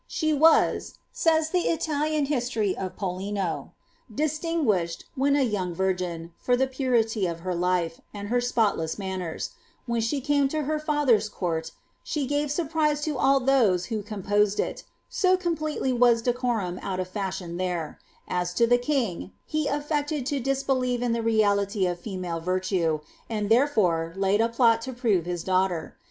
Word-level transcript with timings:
*^She 0.09 0.35
was,'' 0.35 0.97
says 1.11 1.51
the 1.51 1.59
Italian 1.69 2.25
history 2.25 2.75
of 2.75 2.95
PoUino, 2.95 3.65
^ 3.65 3.69
distinguished, 4.11 5.05
Mn 5.15 5.35
a 5.35 5.43
young 5.43 5.75
virgin, 5.75 6.33
for 6.39 6.57
the 6.57 6.65
purity 6.65 7.27
of 7.27 7.41
her 7.41 7.53
life, 7.53 8.01
and 8.11 8.29
her 8.29 8.41
spotless 8.41 8.97
man 8.97 9.21
m; 9.21 9.37
when 9.85 10.01
she 10.01 10.19
came 10.19 10.47
to 10.47 10.63
her 10.63 10.79
father's 10.79 11.29
court, 11.29 11.69
she 12.01 12.25
gave 12.25 12.49
surprise 12.49 13.01
to 13.01 13.15
all 13.19 13.41
who 13.45 14.01
composed 14.01 14.59
it, 14.59 14.85
so 15.07 15.37
completely 15.37 15.93
was 15.93 16.23
decorum 16.23 16.79
out 16.81 16.99
of 16.99 17.07
fashion 17.07 17.61
As 18.27 18.59
lo 18.59 18.65
the 18.65 18.79
king, 18.79 19.33
he 19.45 19.67
aflected 19.67 20.25
to 20.25 20.39
disbelieve 20.39 21.03
in 21.03 21.11
the 21.11 21.21
reality 21.21 21.85
of 21.85 21.99
female 21.99 22.41
tse, 22.59 23.03
and 23.29 23.51
thmfore 23.51 24.17
laid 24.17 24.41
a 24.41 24.49
plot 24.49 24.81
to 24.81 24.93
prove 24.93 25.27
his 25.27 25.43
daughter. 25.43 25.95